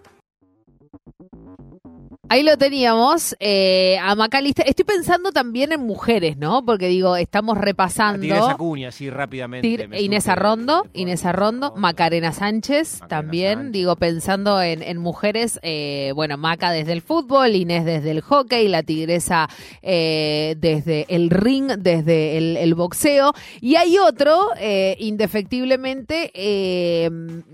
Ahí 2.28 2.42
lo 2.42 2.56
teníamos, 2.58 3.36
eh, 3.38 3.98
a 4.02 4.14
Macalister. 4.16 4.68
Estoy 4.68 4.84
pensando 4.84 5.30
también 5.30 5.70
en 5.70 5.80
mujeres, 5.80 6.36
¿no? 6.36 6.64
Porque 6.64 6.88
digo, 6.88 7.16
estamos 7.16 7.56
repasando. 7.56 8.20
Tiré 8.22 8.36
esa 8.38 8.56
cuña 8.56 8.88
así 8.88 9.08
rápidamente. 9.10 9.66
Tir- 9.68 10.00
Inés 10.00 10.26
Arrondo, 10.26 10.86
Inés 10.92 11.24
Arrondo, 11.24 11.72
Macarena 11.76 12.32
Sánchez 12.32 12.94
Macarena 12.94 13.08
también, 13.08 13.54
Sánchez. 13.58 13.72
digo, 13.72 13.94
pensando 13.96 14.60
en, 14.60 14.82
en 14.82 14.98
mujeres, 14.98 15.60
eh, 15.62 16.10
bueno, 16.16 16.36
Maca 16.36 16.72
desde 16.72 16.92
el 16.94 17.00
fútbol, 17.00 17.54
Inés 17.54 17.84
desde 17.84 18.10
el 18.10 18.22
hockey, 18.22 18.66
la 18.66 18.82
tigresa 18.82 19.48
eh, 19.82 20.56
desde 20.58 21.06
el 21.08 21.30
ring, 21.30 21.68
desde 21.78 22.38
el, 22.38 22.56
el 22.56 22.74
boxeo, 22.74 23.34
y 23.60 23.76
hay 23.76 23.98
otro, 23.98 24.48
eh, 24.58 24.96
indefectiblemente, 24.98 26.32
eh, 26.34 27.08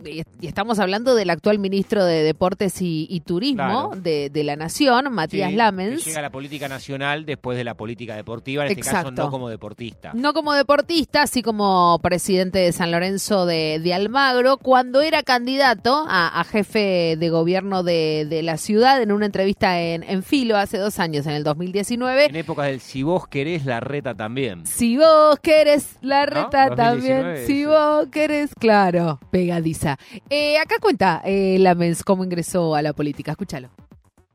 y 0.06 0.22
y 0.42 0.46
estamos 0.48 0.80
hablando 0.80 1.14
del 1.14 1.30
actual 1.30 1.58
ministro 1.60 2.04
de 2.04 2.22
Deportes 2.24 2.82
y, 2.82 3.06
y 3.08 3.20
Turismo 3.20 3.52
Claro. 3.90 3.90
de, 4.02 4.28
de 4.30 4.44
la 4.44 4.56
Nación, 4.62 5.12
Matías 5.12 5.50
Sí, 5.50 5.56
Lamens. 5.56 6.04
que 6.04 6.10
llega 6.10 6.20
a 6.20 6.22
la 6.22 6.30
política 6.30 6.68
nacional 6.68 7.26
después 7.26 7.56
de 7.58 7.64
la 7.64 7.74
política 7.74 8.14
deportiva, 8.16 8.64
en 8.64 8.70
este 8.72 8.82
caso 8.90 9.10
no 9.10 9.30
como 9.30 9.48
deportista. 9.48 10.12
No 10.14 10.32
como 10.32 10.52
deportista, 10.52 11.22
así 11.22 11.42
como 11.42 11.98
presidente 12.02 12.58
de 12.60 12.72
San 12.72 12.90
Lorenzo 12.90 13.44
de, 13.46 13.80
de 13.82 13.94
Almagro, 13.94 14.56
cuando 14.58 15.00
era 15.02 15.22
candidato 15.22 16.04
a, 16.08 16.40
a 16.40 16.44
jefe 16.44 17.16
de 17.18 17.28
gobierno 17.30 17.82
de, 17.82 18.26
de 18.28 18.42
la 18.42 18.56
ciudad 18.56 19.02
en 19.02 19.12
una 19.12 19.26
entrevista 19.26 19.80
en, 19.80 20.02
en 20.04 20.22
Filo 20.22 20.56
hace 20.56 20.78
dos 20.78 20.98
años, 20.98 21.26
en 21.26 21.32
el 21.32 21.44
2019. 21.44 22.26
En 22.26 22.36
épocas 22.36 22.66
del 22.66 22.80
si 22.80 23.02
vos 23.02 23.26
querés 23.28 23.64
la 23.66 23.80
reta 23.80 24.14
también. 24.14 24.64
Si 24.66 24.96
vos 24.96 25.38
querés 25.40 25.96
la 26.02 26.26
¿No? 26.26 26.34
reta 26.44 26.68
2019, 26.68 26.76
también, 26.76 27.46
si 27.46 27.52
sí. 27.54 27.64
vos 27.66 28.06
querés, 28.10 28.54
claro, 28.54 29.18
pegadiza. 29.30 29.98
Eh, 30.30 30.58
acá 30.58 30.76
cuenta 30.80 31.20
eh, 31.24 31.56
Lamens 31.58 32.04
cómo 32.04 32.24
ingresó 32.24 32.74
a 32.74 32.82
la 32.82 32.92
política, 32.92 33.32
escúchalo. 33.32 33.70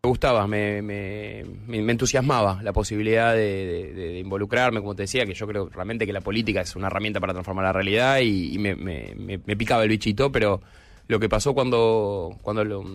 Me 0.07 0.11
gustaba, 0.11 0.47
me, 0.47 0.81
me, 0.81 1.43
me- 1.67 1.91
entusiasmaba 1.91 2.63
la 2.63 2.71
posibilidad 2.71 3.33
de, 3.33 3.91
de- 3.93 3.93
de 3.93 4.19
involucrarme, 4.19 4.79
como 4.79 4.95
te 4.95 5.03
decía, 5.03 5.25
que 5.25 5.33
yo 5.33 5.45
creo 5.45 5.67
realmente 5.67 6.05
que 6.05 6.13
la 6.13 6.21
política 6.21 6.61
es 6.61 6.77
una 6.77 6.87
herramienta 6.87 7.19
para 7.19 7.33
transformar 7.33 7.65
la 7.65 7.73
realidad 7.73 8.19
y, 8.21 8.53
y 8.55 8.57
me, 8.57 8.73
me- 8.75 9.37
picaba 9.57 9.83
el 9.83 9.89
bichito, 9.89 10.31
pero 10.31 10.61
lo 11.09 11.19
que 11.19 11.27
pasó 11.27 11.53
cuando, 11.53 12.37
cuando 12.41 12.63
lo, 12.63 12.85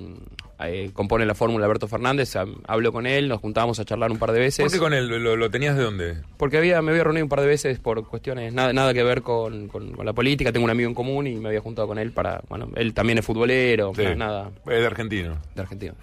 eh, 0.64 0.88
compone 0.95 1.26
la 1.26 1.35
fórmula 1.35 1.66
Alberto 1.66 1.87
Fernández, 1.87 2.35
hablo 2.66 2.92
con 2.92 3.07
él, 3.07 3.28
nos 3.28 3.40
juntábamos 3.42 3.78
a 3.78 3.85
charlar 3.85 4.11
un 4.11 4.19
par 4.19 4.33
de 4.33 4.40
veces. 4.40 4.64
¿Por 4.64 4.73
qué 4.73 4.78
con 4.78 4.95
él? 4.95 5.09
¿Lo, 5.09 5.37
lo 5.37 5.50
tenías 5.50 5.76
de 5.76 5.83
dónde? 5.83 6.16
Porque 6.38 6.57
había, 6.57 6.81
me 6.81 6.92
había 6.92 7.04
reunido 7.04 7.26
un 7.26 7.28
par 7.31 7.40
de 7.42 7.47
veces 7.47 7.78
por 7.78 8.09
cuestiones 8.09 8.54
nada, 8.54 8.73
nada 8.73 8.95
que 8.95 9.02
ver 9.02 9.21
con, 9.21 9.69
con- 9.69 9.92
con 9.92 10.07
la 10.07 10.14
política. 10.14 10.50
Tengo 10.50 10.64
un 10.64 10.71
amigo 10.71 10.88
en 10.88 10.95
común 10.95 11.26
y 11.26 11.35
me 11.37 11.49
había 11.49 11.61
juntado 11.61 11.88
con 11.88 11.99
él 11.99 12.12
para. 12.12 12.40
Bueno, 12.49 12.71
él 12.75 12.95
también 12.95 13.19
es 13.19 13.25
futbolero, 13.26 13.92
Sí. 13.95 14.02
nada 14.16 14.50
Es 14.64 14.81
de 14.81 14.87
argentino. 14.87 15.37
de 15.54 15.61
Argentina. 15.61 15.95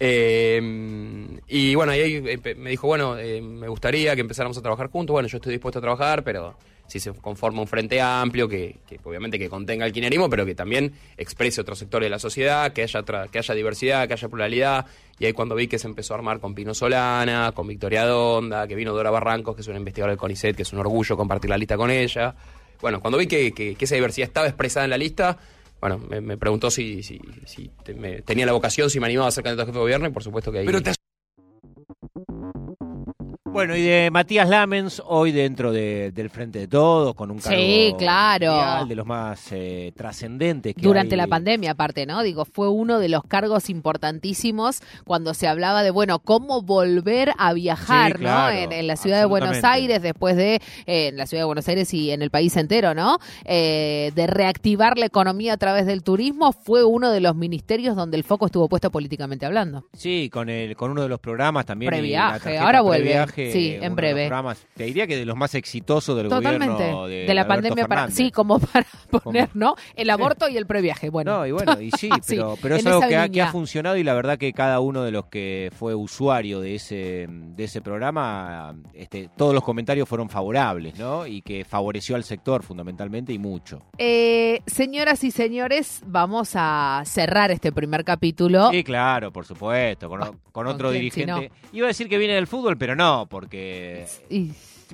Eh, 0.00 0.60
y 1.48 1.74
bueno, 1.74 1.92
ahí 1.92 2.22
eh, 2.24 2.54
me 2.56 2.70
dijo, 2.70 2.86
bueno, 2.86 3.18
eh, 3.18 3.40
me 3.40 3.68
gustaría 3.68 4.14
que 4.14 4.20
empezáramos 4.20 4.56
a 4.58 4.62
trabajar 4.62 4.88
juntos. 4.90 5.12
Bueno, 5.12 5.28
yo 5.28 5.38
estoy 5.38 5.52
dispuesto 5.52 5.78
a 5.78 5.82
trabajar, 5.82 6.22
pero 6.24 6.56
si 6.86 7.00
se 7.00 7.12
conforma 7.12 7.60
un 7.60 7.66
frente 7.66 8.00
amplio, 8.00 8.48
que, 8.48 8.76
que 8.88 8.98
obviamente 9.04 9.38
que 9.38 9.48
contenga 9.50 9.84
el 9.84 9.92
kirchnerismo, 9.92 10.30
pero 10.30 10.46
que 10.46 10.54
también 10.54 10.92
exprese 11.16 11.60
otros 11.60 11.78
sectores 11.78 12.06
de 12.06 12.10
la 12.10 12.18
sociedad, 12.18 12.72
que 12.72 12.82
haya, 12.82 13.00
tra- 13.02 13.28
que 13.28 13.38
haya 13.38 13.54
diversidad, 13.54 14.06
que 14.08 14.14
haya 14.14 14.28
pluralidad. 14.28 14.86
Y 15.18 15.26
ahí 15.26 15.32
cuando 15.32 15.54
vi 15.54 15.66
que 15.68 15.78
se 15.78 15.86
empezó 15.86 16.14
a 16.14 16.16
armar 16.18 16.40
con 16.40 16.54
Pino 16.54 16.72
Solana, 16.74 17.52
con 17.54 17.66
Victoria 17.66 18.04
Donda, 18.06 18.66
que 18.66 18.74
vino 18.74 18.94
Dora 18.94 19.10
Barrancos, 19.10 19.54
que 19.54 19.60
es 19.62 19.68
una 19.68 19.78
investigadora 19.78 20.12
del 20.12 20.18
CONICET, 20.18 20.56
que 20.56 20.62
es 20.62 20.72
un 20.72 20.78
orgullo 20.78 21.16
compartir 21.16 21.50
la 21.50 21.58
lista 21.58 21.76
con 21.76 21.90
ella. 21.90 22.34
Bueno, 22.80 23.00
cuando 23.00 23.18
vi 23.18 23.26
que- 23.26 23.52
que 23.52 23.76
esa 23.80 23.96
diversidad 23.96 24.28
estaba 24.28 24.46
expresada 24.46 24.84
en 24.84 24.90
la 24.90 24.98
lista, 24.98 25.36
bueno, 25.80 25.98
me, 25.98 26.20
preguntó 26.36 26.70
si, 26.70 27.02
si, 27.02 27.20
si 27.46 27.70
te- 27.84 27.94
tenía 28.22 28.46
la 28.46 28.52
vocación, 28.52 28.90
si 28.90 29.00
me 29.00 29.06
animaba 29.06 29.28
a 29.28 29.30
ser 29.32 29.44
candidato 29.44 29.62
a 29.62 29.66
jefe 29.66 29.78
de 29.78 29.82
gobierno, 29.82 30.08
y 30.08 30.10
por 30.10 30.22
supuesto 30.22 30.50
que 30.52 30.58
ahí... 30.58 30.66
Bueno, 33.50 33.74
y 33.74 33.82
de 33.82 34.10
Matías 34.12 34.48
Lamens, 34.48 35.02
hoy 35.04 35.32
dentro 35.32 35.72
de- 35.72 36.12
del 36.12 36.30
Frente 36.30 36.60
de 36.60 36.68
Todos, 36.68 37.14
con 37.16 37.30
un 37.32 37.40
Sí, 37.40 37.88
cargo 37.90 37.96
claro. 37.98 38.46
mundial, 38.52 38.88
de 38.88 38.94
los 38.94 39.06
más 39.06 39.48
eh, 39.50 39.92
trascendentes 39.96 40.74
que 40.76 40.82
Durante 40.82 41.14
hay. 41.16 41.20
la 41.20 41.26
pandemia, 41.26 41.72
aparte, 41.72 42.06
¿no? 42.06 42.22
Digo, 42.22 42.44
fue 42.44 42.68
uno 42.68 43.00
de 43.00 43.08
los 43.08 43.22
cargos 43.24 43.68
importantísimos 43.68 44.80
cuando 45.04 45.34
se 45.34 45.48
hablaba 45.48 45.82
de, 45.82 45.90
bueno, 45.90 46.20
cómo 46.20 46.62
volver 46.62 47.32
a 47.36 47.52
viajar, 47.52 48.12
Sí, 48.12 48.18
claro, 48.18 48.54
¿no? 48.54 48.60
En, 48.60 48.72
en 48.72 48.86
la 48.86 48.96
ciudad 48.96 49.18
de 49.18 49.24
Buenos. 49.24 49.64
Aires, 49.64 50.02
después 50.02 50.36
de, 50.36 50.56
eh, 50.86 51.08
en 51.08 51.16
la 51.16 51.26
ciudad 51.26 51.40
de 51.42 51.46
Buenos 51.46 51.66
Aires 51.68 51.92
y 51.94 52.12
en 52.12 52.22
el 52.22 52.30
país 52.30 52.56
entero, 52.56 52.94
¿no? 52.94 53.18
Eh, 53.44 54.12
de 54.14 54.26
reactivar 54.28 54.98
la 54.98 55.06
economía 55.06 55.54
a 55.54 55.56
través 55.56 55.84
del 55.86 56.04
turismo, 56.04 56.52
fue 56.52 56.84
uno 56.84 57.10
de 57.10 57.20
los 57.20 57.34
ministerios 57.34 57.96
donde 57.96 58.18
el 58.18 58.24
foco 58.24 58.46
estuvo 58.46 58.68
puesto 58.68 58.92
políticamente 58.92 59.46
hablando. 59.46 59.84
Sí, 59.94 60.30
con 60.32 60.48
el 60.48 60.76
con 60.76 60.92
uno 60.92 61.02
de 61.02 61.08
los 61.08 61.18
programas 61.18 61.66
también. 61.66 61.90
Previaje, 61.90 62.56
ahora 62.58 62.82
vuelve. 62.82 63.04
Previaje, 63.06 63.37
Sí, 63.52 63.76
en 63.80 63.94
breve. 63.94 64.26
programas, 64.26 64.64
te 64.74 64.84
diría 64.84 65.06
que 65.06 65.16
de 65.16 65.24
los 65.24 65.36
más 65.36 65.54
exitosos 65.54 66.16
del 66.16 66.28
Totalmente. 66.28 66.74
gobierno 66.74 67.06
de, 67.06 67.26
de 67.26 67.34
la 67.34 67.42
Alberto 67.42 67.68
pandemia 67.68 67.86
para, 67.88 68.10
sí, 68.10 68.30
como 68.30 68.58
para 68.58 68.86
poner, 69.10 69.50
¿no? 69.54 69.74
El 69.94 70.10
aborto 70.10 70.48
y 70.48 70.56
el 70.56 70.66
previaje. 70.66 71.10
Bueno. 71.10 71.38
No, 71.38 71.46
y 71.46 71.52
bueno, 71.52 71.80
y 71.80 71.90
sí, 71.92 72.10
Sí, 72.22 72.38
pero, 72.60 72.76
es 72.76 72.86
algo 72.86 73.00
que 73.00 73.16
ha, 73.16 73.22
que 73.22 73.28
línea. 73.28 73.48
ha 73.48 73.52
funcionado 73.52 73.96
y 73.96 74.04
la 74.04 74.14
verdad 74.14 74.38
que 74.38 74.52
cada 74.52 74.80
uno 74.80 75.02
de 75.02 75.10
los 75.10 75.26
que 75.26 75.70
fue 75.78 75.94
usuario 75.94 76.60
de 76.60 76.74
ese, 76.74 77.26
de 77.28 77.64
ese 77.64 77.80
programa, 77.80 78.74
este, 78.92 79.30
todos 79.36 79.54
los 79.54 79.62
comentarios 79.62 80.08
fueron 80.08 80.28
favorables, 80.28 80.98
¿no? 80.98 81.26
Y 81.26 81.42
que 81.42 81.64
favoreció 81.64 82.16
al 82.16 82.24
sector 82.24 82.62
fundamentalmente 82.62 83.32
y 83.32 83.38
mucho. 83.38 83.82
Eh, 83.98 84.60
señoras 84.66 85.24
y 85.24 85.30
señores, 85.30 86.02
vamos 86.06 86.52
a 86.54 87.02
cerrar 87.06 87.50
este 87.50 87.72
primer 87.72 88.04
capítulo. 88.04 88.70
Sí, 88.70 88.84
claro, 88.84 89.32
por 89.32 89.46
supuesto, 89.46 90.08
con, 90.08 90.66
otro 90.66 90.90
quién, 90.90 91.10
si 91.10 91.20
dirigente. 91.20 91.52
Iba 91.72 91.86
a 91.86 91.88
decir 91.88 92.08
que 92.08 92.18
viene 92.18 92.34
del 92.34 92.46
fútbol, 92.46 92.76
pero 92.76 92.96
no, 92.96 93.26
porque 93.28 94.06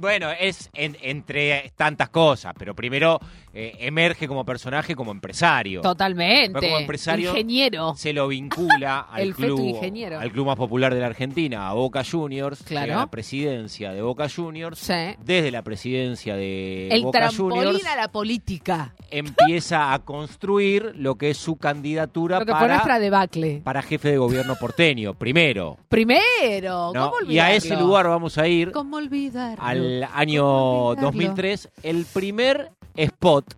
Bueno, 0.01 0.29
es 0.39 0.71
en- 0.75 0.97
entre 1.03 1.73
tantas 1.77 2.09
cosas, 2.09 2.53
pero 2.59 2.75
primero 2.75 3.19
eh, 3.57 3.77
emerge 3.81 4.27
como 4.27 4.45
personaje 4.45 4.97
como 4.97 5.13
empresario. 5.13 5.81
totalmente. 5.81 6.59
Pero 6.59 6.73
como 6.73 6.79
empresario- 6.81 7.31
Ingeniero. 7.31 7.95
Se 7.97 8.13
lo 8.13 8.27
vincula 8.29 9.01
al 9.11 9.23
El 9.23 9.35
club, 9.35 9.61
ingeniero. 9.61 10.19
al 10.19 10.33
club 10.33 10.47
más 10.47 10.57
popular 10.57 10.93
de 10.93 11.01
la 11.01 11.07
Argentina, 11.07 11.69
a 11.69 11.73
Boca 11.75 12.03
Juniors, 12.09 12.63
Claro. 12.65 12.95
a 12.95 12.97
la 12.97 13.07
presidencia 13.07 13.93
de 13.93 14.03
Boca 14.03 14.27
Juniors. 14.29 14.79
Sí. 14.81 14.93
Desde 15.25 15.51
la 15.53 15.63
presidencia 15.63 16.35
de 16.37 16.89
El 16.89 17.03
Boca 17.05 17.31
Juniors 17.31 17.85
a 17.87 17.97
la 17.97 18.09
política. 18.09 18.95
empieza 19.11 19.93
a 19.95 20.01
construir 20.01 20.93
lo 20.97 21.15
que 21.17 21.31
es 21.31 21.37
su 21.39 21.57
candidatura 21.57 22.41
Lo 22.41 22.47
que 22.47 22.53
fue 22.53 22.67
nuestra 22.67 22.83
para, 22.83 22.99
debacle. 22.99 23.61
para 23.63 23.83
jefe 23.83 24.11
de 24.11 24.19
gobierno 24.19 24.57
porteño, 24.57 25.15
primero. 25.15 25.77
Primero. 25.89 26.91
¿no? 26.93 27.11
¿Cómo 27.13 27.31
Y 27.31 27.39
a 27.39 27.53
ese 27.55 27.77
lugar 27.77 28.09
vamos 28.09 28.37
a 28.39 28.49
ir 28.49 28.73
¿Cómo 28.73 28.97
olvidarlo? 28.97 29.63
al 29.65 29.84
año 30.12 30.43
¿Cómo 30.45 30.88
olvidarlo? 30.88 31.11
2003, 31.12 31.69
el 31.83 32.07
primer 32.12 32.71
spot 32.97 33.55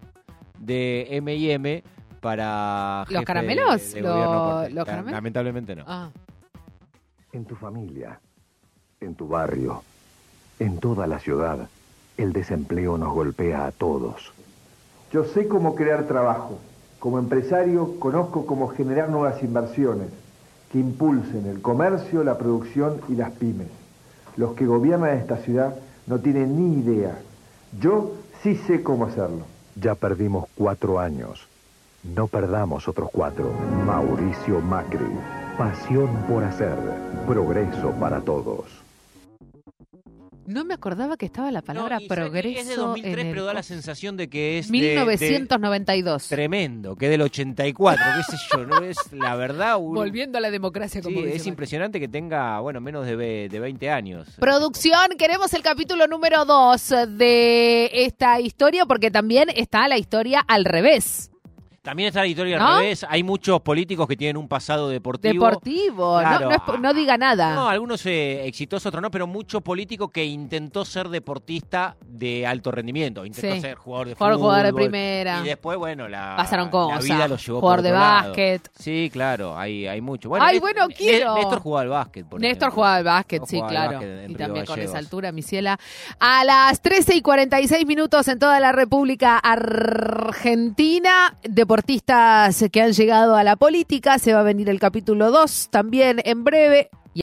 de 0.58 1.06
M&M 1.16 1.82
para 2.20 3.04
¿Los 3.08 3.24
caramelos? 3.24 3.92
de 3.92 4.00
Lo- 4.00 4.12
gobierno 4.12 4.44
porteño. 4.50 4.74
¿los 4.76 4.84
caramelos? 4.84 5.12
Lamentablemente 5.12 5.76
no. 5.76 5.84
Ah. 5.86 6.10
En 7.32 7.44
tu 7.44 7.54
familia, 7.54 8.18
en 9.00 9.14
tu 9.14 9.28
barrio, 9.28 9.82
en 10.58 10.78
toda 10.78 11.06
la 11.06 11.18
ciudad, 11.18 11.68
el 12.16 12.32
desempleo 12.32 12.96
nos 12.96 13.12
golpea 13.12 13.66
a 13.66 13.72
todos. 13.72 14.32
Yo 15.12 15.24
sé 15.24 15.46
cómo 15.46 15.74
crear 15.74 16.06
trabajo. 16.06 16.58
Como 16.98 17.18
empresario 17.18 17.98
conozco 18.00 18.46
cómo 18.46 18.68
generar 18.68 19.10
nuevas 19.10 19.42
inversiones 19.42 20.08
que 20.72 20.78
impulsen 20.78 21.46
el 21.46 21.60
comercio, 21.60 22.24
la 22.24 22.38
producción 22.38 23.00
y 23.08 23.14
las 23.14 23.30
pymes. 23.32 23.68
Los 24.36 24.54
que 24.54 24.66
gobiernan 24.66 25.16
esta 25.18 25.36
ciudad 25.36 25.76
no 26.06 26.18
tienen 26.18 26.56
ni 26.56 26.80
idea. 26.80 27.18
Yo 27.80 28.12
sí 28.42 28.56
sé 28.66 28.82
cómo 28.82 29.06
hacerlo. 29.06 29.44
Ya 29.74 29.94
perdimos 29.94 30.46
cuatro 30.54 30.98
años. 30.98 31.46
No 32.02 32.28
perdamos 32.28 32.88
otros 32.88 33.10
cuatro. 33.12 33.52
Mauricio 33.84 34.60
Macri. 34.60 35.06
Pasión 35.58 36.08
por 36.28 36.44
hacer. 36.44 36.76
Progreso 37.26 37.90
para 37.98 38.20
todos. 38.20 38.85
No 40.46 40.64
me 40.64 40.74
acordaba 40.74 41.16
que 41.16 41.26
estaba 41.26 41.50
la 41.50 41.62
palabra 41.62 41.98
No, 42.00 42.06
progreso. 42.06 42.60
Es 42.60 42.68
de 42.68 42.76
2003, 42.76 43.12
en 43.14 43.26
el 43.26 43.32
pero 43.32 43.44
da 43.44 43.54
la 43.54 43.62
sensación 43.62 44.16
de 44.16 44.28
que 44.28 44.58
es 44.58 44.70
de- 44.70 44.78
de- 44.78 44.88
1992. 44.88 46.28
tremendo, 46.28 46.96
que 46.96 47.06
es 47.06 47.10
del 47.10 47.22
84, 47.22 48.04
qué 48.16 48.22
sé 48.36 48.42
yo, 48.52 48.64
no 48.66 48.78
es 48.82 48.96
la 49.12 49.34
verdad. 49.36 49.76
un- 49.78 49.94
Volviendo 49.94 50.38
a 50.38 50.40
la 50.40 50.50
democracia, 50.50 51.02
como 51.02 51.18
Sí, 51.18 51.24
dice 51.24 51.36
es 51.36 51.46
impresionante 51.46 51.98
que 52.00 52.08
tenga, 52.08 52.60
bueno, 52.60 52.80
menos 52.80 53.06
de, 53.06 53.16
de 53.50 53.60
20 53.60 53.90
años. 53.90 54.28
Producción, 54.38 55.10
queremos 55.18 55.52
el 55.54 55.62
capítulo 55.62 56.06
número 56.06 56.44
2 56.44 56.94
de 57.08 57.90
esta 57.92 58.40
historia 58.40 58.86
porque 58.86 59.10
también 59.10 59.48
está 59.54 59.88
la 59.88 59.98
historia 59.98 60.40
al 60.46 60.64
revés. 60.64 61.30
También 61.86 62.08
está 62.08 62.20
la 62.20 62.26
historia 62.26 62.58
¿No? 62.58 62.66
al 62.66 62.80
revés. 62.80 63.06
Hay 63.08 63.22
muchos 63.22 63.60
políticos 63.60 64.08
que 64.08 64.16
tienen 64.16 64.36
un 64.36 64.48
pasado 64.48 64.88
deportivo. 64.88 65.32
Deportivo, 65.46 66.18
Claro. 66.18 66.50
no, 66.50 66.56
no, 66.66 66.74
es 66.74 66.80
no 66.80 66.92
diga 66.94 67.16
nada. 67.16 67.54
No, 67.54 67.68
algunos 67.68 68.04
eh, 68.06 68.44
exitosos, 68.46 68.86
otros 68.86 69.00
no, 69.00 69.10
pero 69.10 69.28
mucho 69.28 69.60
político 69.60 70.08
que 70.08 70.24
intentó 70.24 70.84
ser 70.84 71.08
deportista 71.08 71.96
de 72.04 72.44
alto 72.44 72.72
rendimiento. 72.72 73.24
Intentó 73.24 73.54
Sí. 73.54 73.60
ser 73.60 73.76
jugador 73.76 74.08
de 74.08 74.14
Jugador- 74.16 74.34
fútbol. 74.34 74.46
jugador 74.50 74.66
de 74.66 74.72
primera. 74.74 75.40
Y 75.40 75.44
después, 75.44 75.78
bueno, 75.78 76.08
la, 76.08 76.34
Pasaron 76.36 76.64
la 76.66 76.70
cosas. 76.72 77.04
vida 77.04 77.28
lo 77.28 77.36
llevó 77.36 77.60
Jugador 77.60 77.78
por 77.78 77.82
de 77.84 77.90
lado. 77.92 78.28
básquet. 78.30 78.68
Sí, 78.78 79.08
claro, 79.12 79.56
hay, 79.56 79.86
hay 79.86 80.00
mucho. 80.00 80.28
Ay, 80.40 80.56
Nés- 80.56 80.60
bueno, 80.60 80.88
quiero. 80.88 81.34
Néstor 81.36 81.60
jugaba 81.60 81.82
al 81.82 81.88
básquet, 81.88 82.26
por 82.26 82.40
Néstor 82.40 82.56
ejemplo. 82.68 82.74
jugaba 82.74 82.96
al 82.96 83.04
básquet, 83.04 83.42
sí, 83.46 83.60
claro. 83.68 83.92
básquet 83.92 84.24
Y 84.24 84.26
Río 84.26 84.36
también 84.38 84.66
con 84.66 84.80
esa 84.80 84.98
altura, 84.98 85.30
mi 85.30 85.42
ciela. 85.42 85.78
A 86.18 86.42
las 86.42 86.82
13 86.82 87.14
y 87.14 87.22
46 87.22 87.86
minutos 87.86 88.26
en 88.28 88.38
toda 88.40 88.58
la 88.58 88.72
República 88.72 89.38
Argentina, 89.38 91.36
deportistas 91.76 92.64
que 92.72 92.80
han 92.80 92.92
llegado 92.92 93.36
a 93.36 93.44
la 93.44 93.56
política. 93.56 94.18
Se 94.18 94.32
va 94.32 94.40
a 94.40 94.44
venir 94.44 94.70
el 94.70 94.80
capítulo 94.80 95.30
2 95.30 95.68
también 95.70 96.22
en 96.24 96.42
breve. 96.42 96.88